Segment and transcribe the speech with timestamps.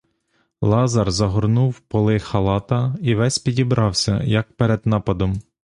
[0.61, 5.39] Лазар загорнув поли халата і весь підібрався, як перед нападом.